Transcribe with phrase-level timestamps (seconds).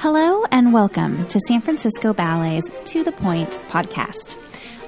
[0.00, 4.38] Hello and welcome to San Francisco Ballet's To the Point podcast.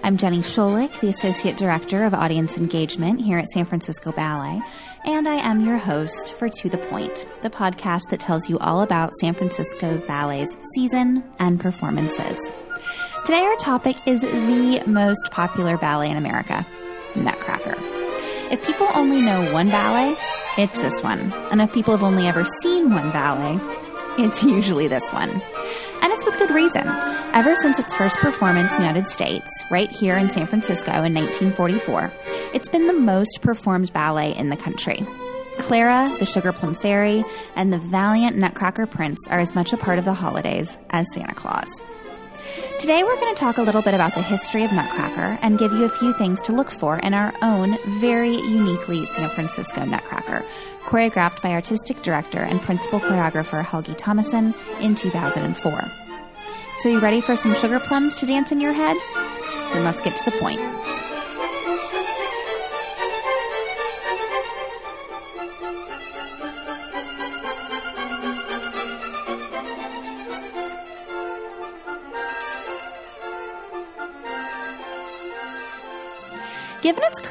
[0.02, 4.62] I'm Jenny Scholich, the Associate Director of Audience Engagement here at San Francisco Ballet,
[5.04, 8.80] and I am your host for To the Point, the podcast that tells you all
[8.80, 12.40] about San Francisco Ballet's season and performances.
[13.26, 16.66] Today, our topic is the most popular ballet in America,
[17.14, 17.74] Nutcracker.
[18.50, 20.16] If people only know one ballet,
[20.56, 21.34] it's this one.
[21.50, 23.60] And if people have only ever seen one ballet,
[24.18, 25.30] it's usually this one.
[25.30, 26.86] And it's with good reason.
[27.32, 31.14] Ever since its first performance in the United States, right here in San Francisco in
[31.14, 32.12] 1944,
[32.52, 35.06] it's been the most performed ballet in the country.
[35.58, 39.98] Clara, the Sugar Plum Fairy, and the valiant Nutcracker Prince are as much a part
[39.98, 41.68] of the holidays as Santa Claus.
[42.78, 45.72] Today, we're going to talk a little bit about the history of Nutcracker and give
[45.72, 50.44] you a few things to look for in our own very uniquely San Francisco Nutcracker,
[50.84, 55.84] choreographed by artistic director and principal choreographer Helgi Thomasson in 2004.
[56.78, 58.96] So, are you ready for some sugar plums to dance in your head?
[59.72, 60.60] Then let's get to the point.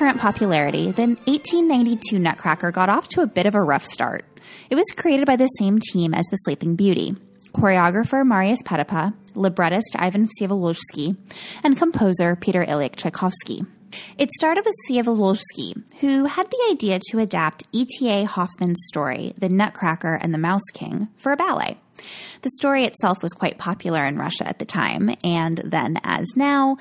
[0.02, 4.26] current popularity, the 1892 Nutcracker got off to a bit of a rough start.
[4.72, 7.16] It was created by the same team as The Sleeping Beauty
[7.54, 11.16] choreographer Marius Petipa, librettist Ivan Vsevolozhsky,
[11.64, 13.64] and composer Peter Ilyich Tchaikovsky.
[14.18, 18.24] It started with Vsevolozhsky, who had the idea to adapt E.T.A.
[18.24, 21.78] Hoffmann's story, The Nutcracker and the Mouse King, for a ballet.
[22.42, 26.78] The story itself was quite popular in Russia at the time, and then as now,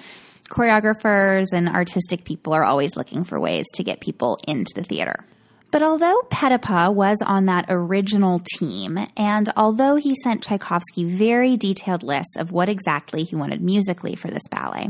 [0.50, 5.24] choreographers and artistic people are always looking for ways to get people into the theater.
[5.70, 12.02] But although Petipa was on that original team, and although he sent Tchaikovsky very detailed
[12.02, 14.88] lists of what exactly he wanted musically for this ballet,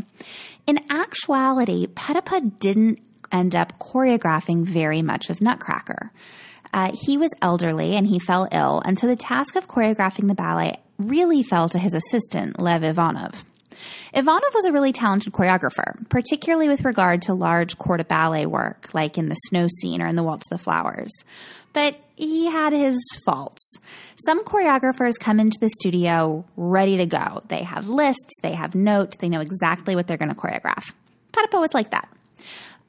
[0.66, 2.98] in actuality, Petipa didn't
[3.31, 6.12] end up choreographing very much of Nutcracker.
[6.72, 10.34] Uh, he was elderly and he fell ill, and so the task of choreographing the
[10.34, 13.44] ballet really fell to his assistant, Lev Ivanov.
[14.14, 19.18] Ivanov was a really talented choreographer, particularly with regard to large de ballet work, like
[19.18, 21.10] in the snow scene or in the Waltz of the Flowers.
[21.72, 23.78] But he had his faults.
[24.24, 27.42] Some choreographers come into the studio ready to go.
[27.48, 30.92] They have lists, they have notes, they know exactly what they're going to choreograph.
[31.32, 32.08] Petipa was like that.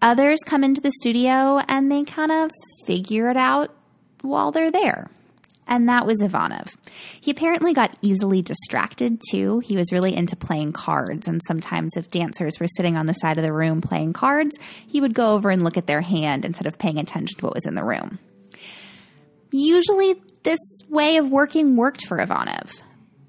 [0.01, 2.51] Others come into the studio and they kind of
[2.85, 3.73] figure it out
[4.21, 5.09] while they're there
[5.71, 6.67] and that was Ivanov.
[7.21, 9.59] He apparently got easily distracted too.
[9.59, 13.37] He was really into playing cards, and sometimes if dancers were sitting on the side
[13.37, 16.67] of the room playing cards, he would go over and look at their hand instead
[16.67, 18.19] of paying attention to what was in the room.
[19.51, 20.59] Usually, this
[20.89, 22.73] way of working worked for Ivanov.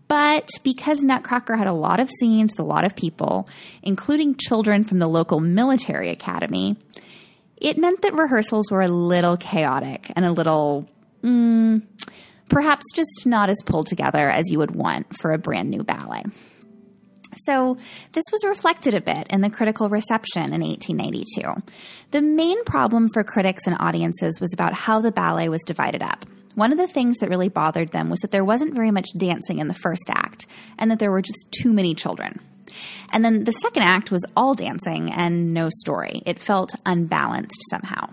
[0.08, 3.46] But because Nutcracker had a lot of scenes with a lot of people,
[3.84, 6.76] including children from the local military academy,
[7.56, 10.88] it meant that rehearsals were a little chaotic and a little
[11.22, 11.82] mm,
[12.48, 16.24] perhaps just not as pulled together as you would want for a brand new ballet.
[17.44, 17.76] So,
[18.12, 21.62] this was reflected a bit in the critical reception in 1892.
[22.10, 26.26] The main problem for critics and audiences was about how the ballet was divided up.
[26.54, 29.58] One of the things that really bothered them was that there wasn't very much dancing
[29.58, 30.46] in the first act,
[30.78, 32.38] and that there were just too many children.
[33.12, 36.22] And then the second act was all dancing and no story.
[36.26, 38.10] It felt unbalanced somehow.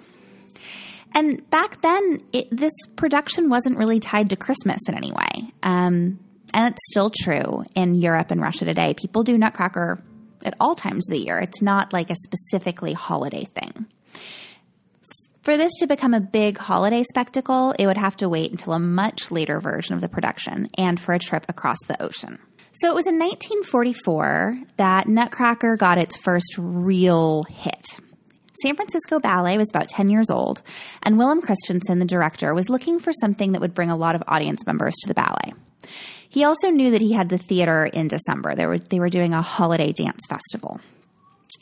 [1.13, 5.51] And back then, it, this production wasn't really tied to Christmas in any way.
[5.63, 6.19] Um,
[6.53, 8.93] and it's still true in Europe and Russia today.
[8.93, 10.03] People do Nutcracker
[10.43, 11.39] at all times of the year.
[11.39, 13.87] It's not like a specifically holiday thing.
[15.41, 18.79] For this to become a big holiday spectacle, it would have to wait until a
[18.79, 22.39] much later version of the production and for a trip across the ocean.
[22.73, 27.99] So it was in 1944 that Nutcracker got its first real hit.
[28.61, 30.61] San Francisco Ballet was about 10 years old,
[31.03, 34.23] and Willam Christensen, the director, was looking for something that would bring a lot of
[34.27, 35.53] audience members to the ballet.
[36.29, 38.55] He also knew that he had the theater in December.
[38.55, 40.79] They were, they were doing a holiday dance festival.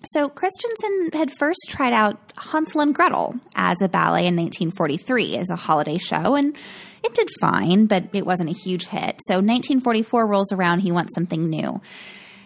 [0.06, 5.50] So Christensen had first tried out Hansel and Gretel as a ballet in 1943 as
[5.50, 6.56] a holiday show, and
[7.04, 9.20] it did fine, but it wasn't a huge hit.
[9.28, 11.82] So 1944 rolls around, he wants something new.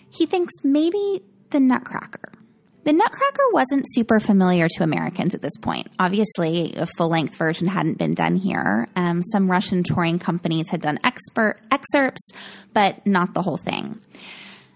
[0.09, 2.31] He thinks maybe the Nutcracker.
[2.83, 5.88] The Nutcracker wasn't super familiar to Americans at this point.
[6.00, 8.88] Obviously, a full length version hadn't been done here.
[8.95, 12.31] Um, some Russian touring companies had done expert excerpts,
[12.74, 14.01] but not the whole thing.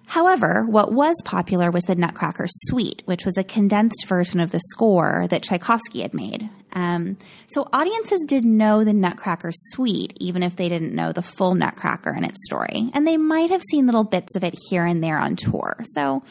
[0.06, 4.60] However, what was popular was the Nutcracker Suite, which was a condensed version of the
[4.60, 6.48] score that Tchaikovsky had made.
[6.74, 7.18] Um,
[7.48, 12.12] so audiences did know the Nutcracker Suite, even if they didn't know the full Nutcracker
[12.12, 12.92] and its story.
[12.94, 15.78] And they might have seen little bits of it here and there on tour.
[15.94, 16.22] So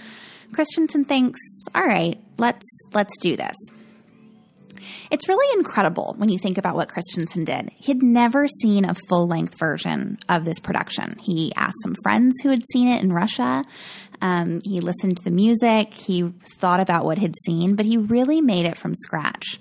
[0.53, 1.41] Christensen thinks,
[1.75, 3.57] all right, let's, let's do this.
[5.11, 7.71] It's really incredible when you think about what Christensen did.
[7.77, 11.17] He'd never seen a full length version of this production.
[11.21, 13.63] He asked some friends who had seen it in Russia.
[14.21, 15.95] Um, he listened to the music.
[15.95, 16.23] He
[16.59, 19.59] thought about what he'd seen, but he really made it from scratch.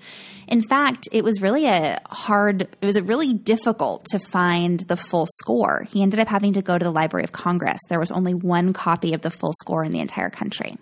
[0.48, 5.26] In fact, it was really a hard, it was really difficult to find the full
[5.38, 5.86] score.
[5.90, 7.80] He ended up having to go to the Library of Congress.
[7.88, 10.76] There was only one copy of the full score in the entire country.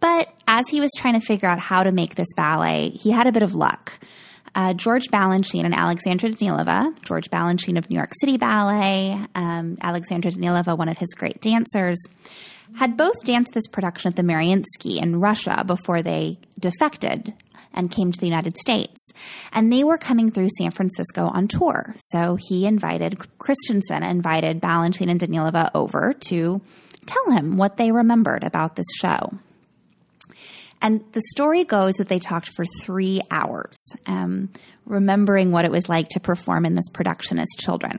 [0.00, 3.26] But as he was trying to figure out how to make this ballet, he had
[3.26, 3.98] a bit of luck.
[4.54, 10.30] Uh, George Balanchine and Alexandra Danilova, George Balanchine of New York City Ballet, um, Alexandra
[10.30, 11.98] Danilova, one of his great dancers,
[12.76, 17.34] had both danced this production at the Mariinsky in Russia before they defected
[17.74, 19.10] and came to the United States.
[19.52, 21.94] And they were coming through San Francisco on tour.
[21.98, 26.60] So he invited, Christensen invited Balanchine and Danilova over to
[27.06, 29.32] tell him what they remembered about this show.
[30.80, 33.76] And the story goes that they talked for three hours,
[34.06, 34.50] um,
[34.84, 37.98] remembering what it was like to perform in this production as children.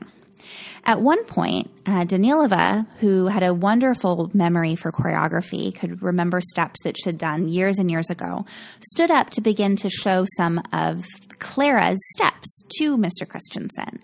[0.84, 6.80] At one point, uh, Danilova, who had a wonderful memory for choreography, could remember steps
[6.84, 8.46] that she'd done years and years ago,
[8.92, 11.04] stood up to begin to show some of
[11.38, 13.28] Clara's steps to Mr.
[13.28, 14.00] Christensen.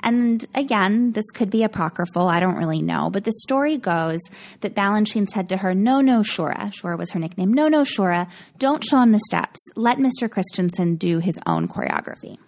[0.00, 4.20] And again, this could be apocryphal, I don't really know, but the story goes
[4.60, 8.30] that Balanchine said to her, No, no, Shura, Shura was her nickname, no, no, Shura,
[8.58, 9.58] don't show him the steps.
[9.74, 10.30] Let Mr.
[10.30, 12.38] Christensen do his own choreography.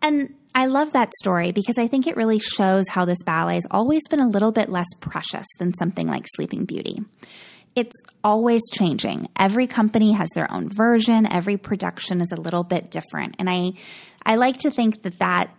[0.00, 3.66] And I love that story because I think it really shows how this ballet has
[3.70, 7.00] always been a little bit less precious than something like Sleeping Beauty.
[7.74, 9.28] It's always changing.
[9.38, 11.26] Every company has their own version.
[11.26, 13.36] Every production is a little bit different.
[13.38, 13.72] And I,
[14.26, 15.54] I like to think that that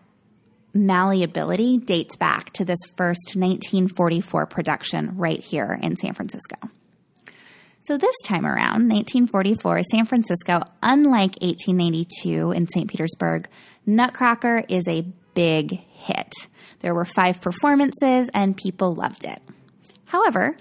[0.75, 6.57] malleability dates back to this first 1944 production right here in San Francisco.
[7.86, 12.90] So this time around, 1944, San Francisco, unlike 1892 in St.
[12.90, 13.50] Petersburg,
[13.85, 16.31] Nutcracker is a big hit.
[16.80, 19.41] There were five performances and people loved it.
[20.06, 20.56] However,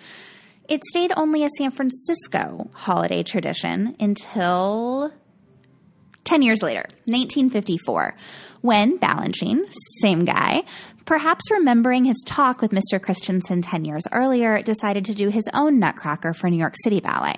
[0.69, 5.13] it stayed only a San Francisco holiday tradition until
[6.25, 8.17] 10 years later, 1954,
[8.61, 9.71] when Balanchine,
[10.01, 10.63] same guy,
[11.05, 13.03] perhaps remembering his talk with Mr.
[13.03, 17.37] Christensen 10 years earlier, decided to do his own Nutcracker for New York City Ballet.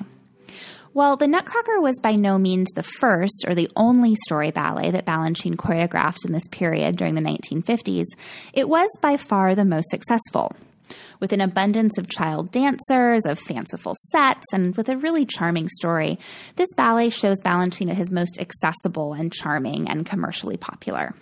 [0.94, 5.04] Well, the Nutcracker was by no means the first or the only story ballet that
[5.04, 8.04] Balanchine choreographed in this period during the 1950s.
[8.52, 10.52] It was by far the most successful.
[11.18, 16.16] With an abundance of child dancers, of fanciful sets, and with a really charming story,
[16.54, 21.12] this ballet shows Balanchine at his most accessible and charming and commercially popular.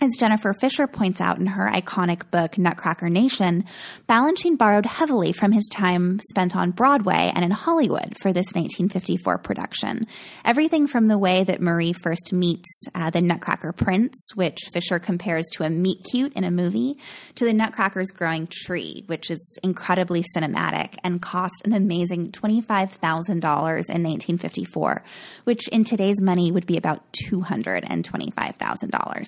[0.00, 3.64] As Jennifer Fisher points out in her iconic book, Nutcracker Nation,
[4.08, 9.38] Balanchine borrowed heavily from his time spent on Broadway and in Hollywood for this 1954
[9.38, 10.02] production.
[10.44, 15.46] Everything from the way that Marie first meets uh, the Nutcracker Prince, which Fisher compares
[15.54, 16.96] to a meet cute in a movie,
[17.34, 24.04] to the Nutcracker's growing tree, which is incredibly cinematic and cost an amazing $25,000 in
[24.04, 25.02] 1954,
[25.42, 29.24] which in today's money would be about $225,000.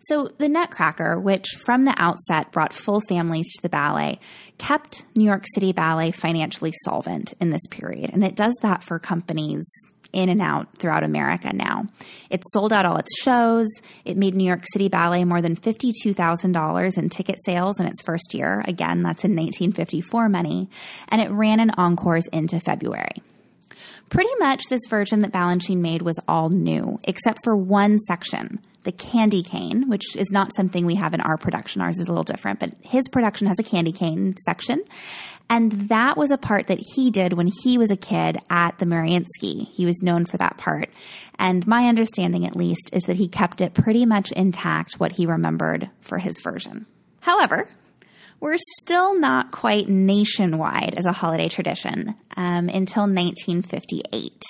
[0.00, 4.18] So the Nutcracker, which from the outset brought full families to the ballet,
[4.58, 8.10] kept New York City Ballet financially solvent in this period.
[8.10, 9.64] And it does that for companies
[10.12, 11.86] in and out throughout America now.
[12.30, 13.68] It sold out all its shows.
[14.04, 18.34] It made New York City Ballet more than $52,000 in ticket sales in its first
[18.34, 18.64] year.
[18.66, 20.68] Again, that's in 1954 money.
[21.08, 23.22] And it ran in encores into February.
[24.08, 28.92] Pretty much this version that Balanchine made was all new, except for one section, the
[28.92, 31.82] candy cane, which is not something we have in our production.
[31.82, 34.82] Ours is a little different, but his production has a candy cane section.
[35.48, 38.86] And that was a part that he did when he was a kid at the
[38.86, 39.68] Mariinsky.
[39.68, 40.90] He was known for that part.
[41.38, 45.26] And my understanding, at least, is that he kept it pretty much intact what he
[45.26, 46.86] remembered for his version.
[47.20, 47.68] However,
[48.40, 54.42] we're still not quite nationwide as a holiday tradition um, until 1958,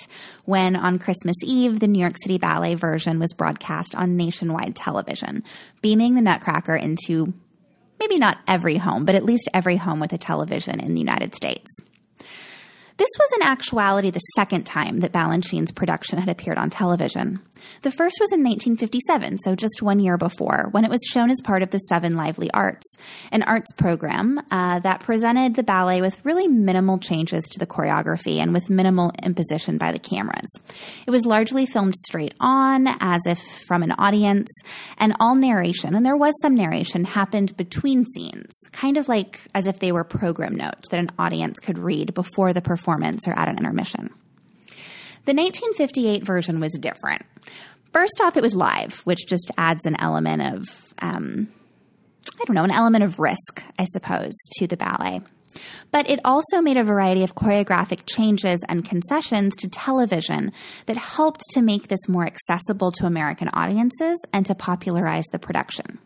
[0.45, 5.43] when on Christmas Eve, the New York City Ballet version was broadcast on nationwide television,
[5.81, 7.33] beaming the Nutcracker into
[7.99, 11.35] maybe not every home, but at least every home with a television in the United
[11.35, 11.69] States.
[12.97, 17.39] This was in actuality the second time that Balanchine's production had appeared on television.
[17.81, 21.41] The first was in 1957, so just one year before, when it was shown as
[21.43, 22.95] part of the Seven Lively Arts,
[23.31, 28.37] an arts program uh, that presented the ballet with really minimal changes to the choreography
[28.37, 30.49] and with minimal imposition by the cameras.
[31.07, 34.49] It was largely filmed straight on, as if from an audience,
[34.97, 39.67] and all narration, and there was some narration, happened between scenes, kind of like as
[39.67, 43.47] if they were program notes that an audience could read before the performance or at
[43.47, 44.09] an intermission.
[45.25, 47.23] The 1958 version was different.
[47.93, 51.49] First off, it was live, which just adds an element of, um,
[52.39, 55.21] I don't know, an element of risk, I suppose, to the ballet.
[55.91, 60.53] But it also made a variety of choreographic changes and concessions to television
[60.85, 65.99] that helped to make this more accessible to American audiences and to popularize the production.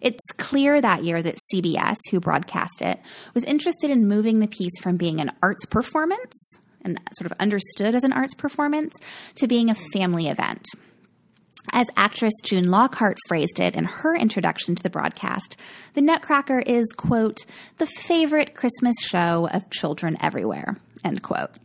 [0.00, 3.00] It's clear that year that CBS, who broadcast it,
[3.32, 7.94] was interested in moving the piece from being an arts performance and sort of understood
[7.94, 8.94] as an arts performance
[9.36, 10.64] to being a family event.
[11.72, 15.56] As actress June Lockhart phrased it in her introduction to the broadcast,
[15.94, 17.38] the Nutcracker is, quote,
[17.78, 21.56] the favorite Christmas show of children everywhere, end quote.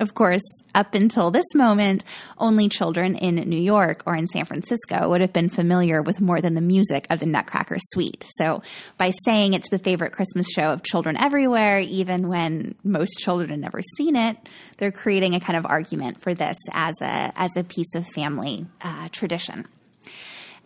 [0.00, 0.42] Of course,
[0.74, 2.02] up until this moment,
[2.36, 6.40] only children in New York or in San Francisco would have been familiar with more
[6.40, 8.24] than the music of the Nutcracker Suite.
[8.36, 8.62] So,
[8.98, 13.60] by saying it's the favorite Christmas show of children everywhere, even when most children have
[13.60, 14.36] never seen it,
[14.78, 18.66] they're creating a kind of argument for this as a as a piece of family
[18.82, 19.64] uh, tradition.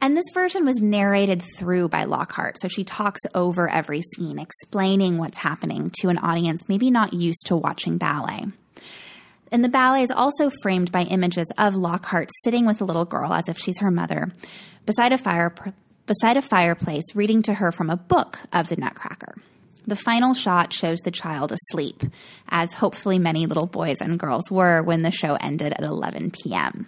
[0.00, 2.60] And this version was narrated through by Lockhart.
[2.60, 7.46] So she talks over every scene, explaining what's happening to an audience maybe not used
[7.46, 8.46] to watching ballet.
[9.50, 13.32] And the ballet is also framed by images of Lockhart sitting with a little girl
[13.32, 14.32] as if she's her mother,
[14.86, 15.54] beside a fire
[16.06, 19.36] beside a fireplace, reading to her from a book of the Nutcracker.
[19.86, 22.02] The final shot shows the child asleep,
[22.48, 26.86] as hopefully many little boys and girls were when the show ended at 11 p.m.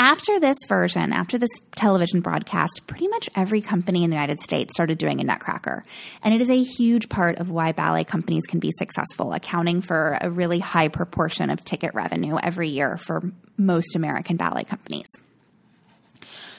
[0.00, 4.72] After this version, after this television broadcast, pretty much every company in the United States
[4.72, 5.82] started doing a Nutcracker.
[6.22, 10.16] And it is a huge part of why ballet companies can be successful, accounting for
[10.20, 15.08] a really high proportion of ticket revenue every year for most American ballet companies.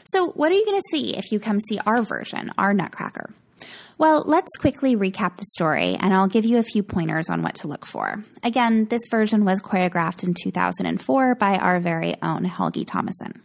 [0.03, 3.29] So, what are you going to see if you come see our version, our Nutcracker?
[3.97, 7.55] Well, let's quickly recap the story, and I'll give you a few pointers on what
[7.55, 8.23] to look for.
[8.43, 13.41] Again, this version was choreographed in 2004 by our very own Helgi Thomasson.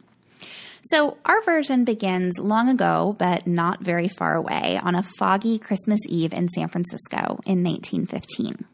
[0.91, 6.01] So, our version begins long ago, but not very far away, on a foggy Christmas
[6.09, 8.67] Eve in San Francisco in 1915.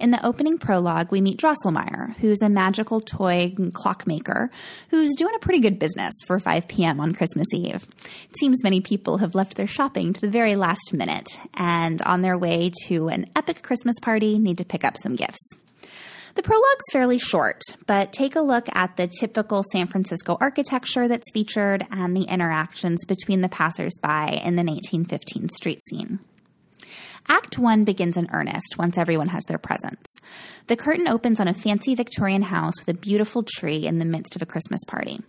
[0.00, 4.48] In the opening prologue, we meet Drosselmeyer, who's a magical toy clockmaker
[4.90, 7.00] who's doing a pretty good business for 5 p.m.
[7.00, 7.84] on Christmas Eve.
[8.30, 12.22] It seems many people have left their shopping to the very last minute and on
[12.22, 15.56] their way to an epic Christmas party need to pick up some gifts.
[16.36, 21.32] The prologue's fairly short, but take a look at the typical San Francisco architecture that's
[21.32, 26.20] featured and the interactions between the passersby in the 1915 street scene.
[27.28, 30.16] Act one begins in earnest once everyone has their presents.
[30.66, 34.34] The curtain opens on a fancy Victorian house with a beautiful tree in the midst
[34.34, 35.20] of a Christmas party.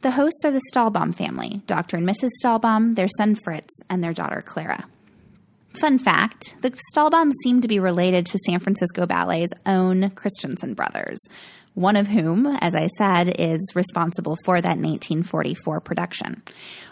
[0.00, 1.98] The hosts are the Stahlbaum family Dr.
[1.98, 2.30] and Mrs.
[2.42, 4.86] Stahlbaum, their son Fritz, and their daughter Clara.
[5.74, 11.18] Fun fact the Stahlbaums seem to be related to San Francisco Ballet's own Christensen brothers,
[11.74, 16.42] one of whom, as I said, is responsible for that 1944 production.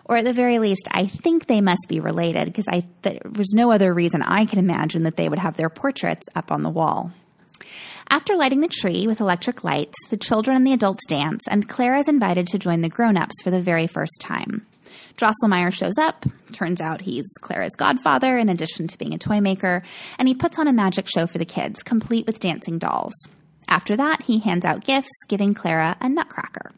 [0.05, 3.53] Or at the very least, I think they must be related because I th- there's
[3.55, 6.71] no other reason I can imagine that they would have their portraits up on the
[6.71, 7.13] wall.
[8.09, 12.01] After lighting the tree with electric lights, the children and the adults dance, and Clara
[12.01, 14.67] is invited to join the grown ups for the very first time.
[15.17, 16.25] Drosselmeyer shows up.
[16.51, 19.83] Turns out he's Clara's godfather, in addition to being a toy maker,
[20.19, 23.15] and he puts on a magic show for the kids, complete with dancing dolls.
[23.69, 26.73] After that, he hands out gifts, giving Clara a nutcracker.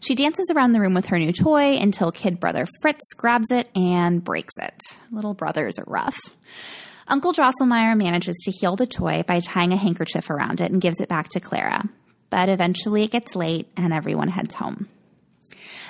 [0.00, 3.68] She dances around the room with her new toy until kid brother Fritz grabs it
[3.76, 4.80] and breaks it.
[5.10, 6.18] Little brothers are rough.
[7.08, 11.00] Uncle Drosselmeyer manages to heal the toy by tying a handkerchief around it and gives
[11.00, 11.88] it back to Clara.
[12.30, 14.88] But eventually it gets late and everyone heads home.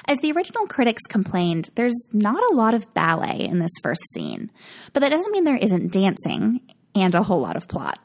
[0.06, 4.50] As the original critics complained, there's not a lot of ballet in this first scene,
[4.92, 6.60] but that doesn't mean there isn't dancing
[6.94, 7.98] and a whole lot of plot.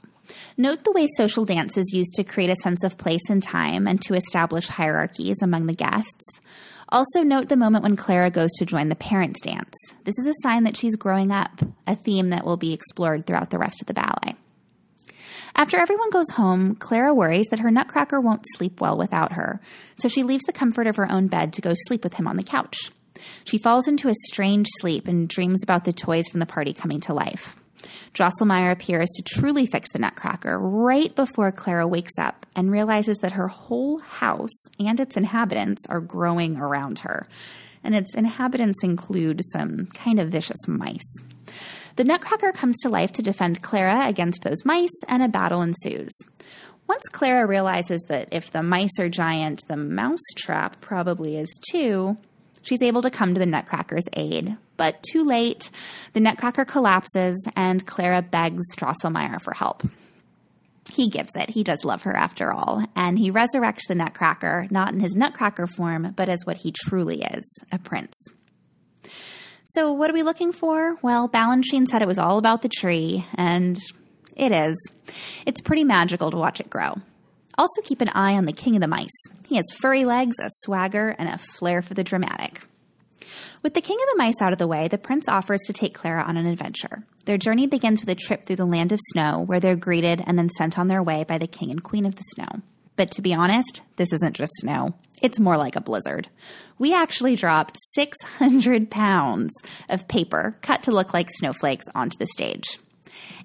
[0.59, 3.87] Note the way social dance is used to create a sense of place and time
[3.87, 6.41] and to establish hierarchies among the guests.
[6.89, 9.75] Also, note the moment when Clara goes to join the parents' dance.
[10.03, 13.51] This is a sign that she's growing up, a theme that will be explored throughout
[13.51, 14.35] the rest of the ballet.
[15.55, 19.61] After everyone goes home, Clara worries that her nutcracker won't sleep well without her,
[19.99, 22.35] so she leaves the comfort of her own bed to go sleep with him on
[22.35, 22.89] the couch.
[23.43, 26.99] She falls into a strange sleep and dreams about the toys from the party coming
[27.01, 27.57] to life.
[28.13, 33.34] Drosselmeyer appears to truly fix the Nutcracker right before Clara wakes up and realizes that
[33.34, 37.27] her whole house and its inhabitants are growing around her.
[37.84, 41.22] And its inhabitants include some kind of vicious mice.
[41.96, 46.13] The Nutcracker comes to life to defend Clara against those mice, and a battle ensues.
[46.88, 52.17] Once Clara realizes that if the mice are giant, the mouse trap probably is too,
[52.62, 54.57] she's able to come to the Nutcracker's aid.
[54.77, 55.69] But too late,
[56.13, 59.84] the Nutcracker collapses and Clara begs Drosselmeyer for help.
[60.89, 61.50] He gives it.
[61.50, 62.86] He does love her after all.
[62.96, 67.24] And he resurrects the Nutcracker, not in his Nutcracker form, but as what he truly
[67.24, 68.13] is a prince.
[69.65, 70.96] So, what are we looking for?
[71.01, 73.77] Well, Balanchine said it was all about the tree, and
[74.36, 74.75] it is.
[75.46, 76.96] It's pretty magical to watch it grow.
[77.57, 79.10] Also, keep an eye on the king of the mice.
[79.48, 82.62] He has furry legs, a swagger, and a flair for the dramatic.
[83.63, 85.94] With the king of the mice out of the way, the prince offers to take
[85.94, 87.03] Clara on an adventure.
[87.25, 90.38] Their journey begins with a trip through the land of snow, where they're greeted and
[90.38, 92.62] then sent on their way by the king and queen of the snow.
[92.96, 94.96] But to be honest, this isn't just snow.
[95.22, 96.29] It's more like a blizzard.
[96.79, 99.53] We actually dropped 600 pounds
[99.89, 102.79] of paper cut to look like snowflakes onto the stage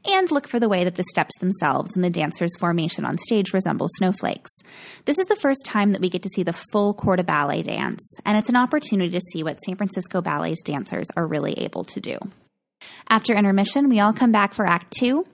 [0.07, 3.53] and look for the way that the steps themselves and the dancer's formation on stage
[3.53, 4.51] resemble snowflakes.
[5.05, 7.63] This is the first time that we get to see the full corps de ballet
[7.63, 11.85] dance, and it's an opportunity to see what San Francisco Ballet's dancers are really able
[11.85, 12.19] to do.
[13.09, 15.27] After intermission, we all come back for Act Two.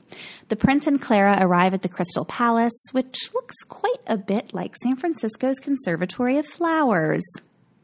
[0.49, 4.77] The prince and Clara arrive at the Crystal Palace, which looks quite a bit like
[4.77, 7.23] San Francisco's Conservatory of Flowers,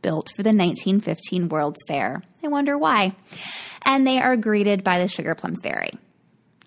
[0.03, 2.23] built for the 1915 World's Fair.
[2.43, 3.15] I wonder why.
[3.85, 5.99] And they are greeted by the Sugar Plum Fairy.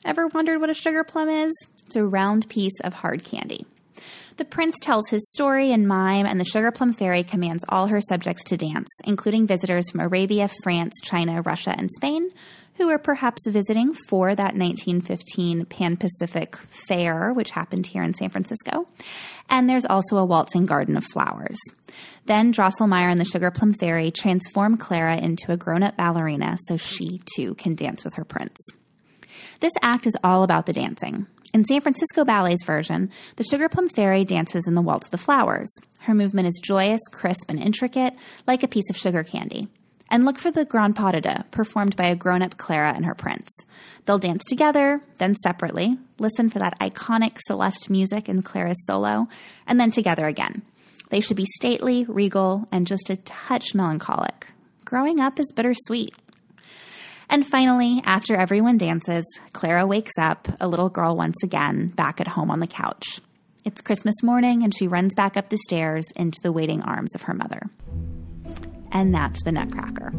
[0.08, 1.54] Ever wondered what a sugar plum is?
[1.86, 3.66] It's a round piece of hard candy.
[4.38, 8.00] The prince tells his story in mime, and the sugar plum fairy commands all her
[8.00, 12.32] subjects to dance, including visitors from Arabia, France, China, Russia, and Spain,
[12.76, 18.30] who are perhaps visiting for that 1915 Pan Pacific Fair, which happened here in San
[18.30, 18.88] Francisco.
[19.50, 21.60] And there's also a waltzing garden of flowers.
[22.28, 26.78] Then Drosselmeyer and the Sugar Plum Fairy transform Clara into a grown up ballerina so
[26.78, 28.56] she too can dance with her prince.
[29.60, 31.28] This act is all about the dancing.
[31.54, 35.18] In San Francisco Ballet's version, the Sugar Plum Fairy dances in the Waltz of the
[35.18, 35.70] Flowers.
[36.00, 38.14] Her movement is joyous, crisp, and intricate,
[38.46, 39.68] like a piece of sugar candy.
[40.10, 43.06] And look for the Grand Pas de Deux, performed by a grown up Clara and
[43.06, 43.50] her prince.
[44.06, 49.28] They'll dance together, then separately, listen for that iconic Celeste music in Clara's solo,
[49.66, 50.62] and then together again.
[51.10, 54.48] They should be stately, regal, and just a touch melancholic.
[54.86, 56.14] Growing up is bittersweet.
[57.30, 62.28] And finally, after everyone dances, Clara wakes up, a little girl once again, back at
[62.28, 63.20] home on the couch.
[63.66, 67.24] It's Christmas morning, and she runs back up the stairs into the waiting arms of
[67.24, 67.70] her mother
[68.92, 70.12] and that's the Nutcracker.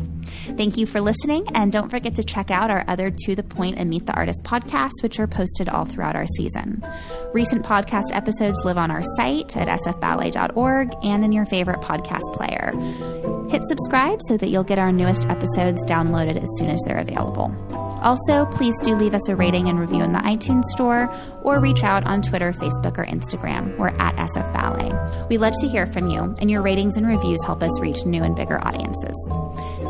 [0.56, 3.76] Thank you for listening, and don't forget to check out our other To the Point
[3.78, 6.84] and Meet the Artist podcasts, which are posted all throughout our season.
[7.32, 13.37] Recent podcast episodes live on our site at sfballet.org and in your favorite podcast player.
[13.48, 17.54] Hit subscribe so that you'll get our newest episodes downloaded as soon as they're available.
[18.02, 21.82] Also, please do leave us a rating and review in the iTunes Store or reach
[21.82, 23.76] out on Twitter, Facebook, or Instagram.
[23.78, 25.26] We're at SF Ballet.
[25.28, 28.22] We love to hear from you, and your ratings and reviews help us reach new
[28.22, 29.16] and bigger audiences.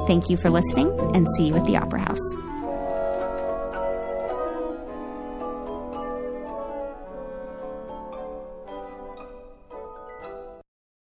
[0.07, 2.58] Thank you for listening, and see you at the Opera House.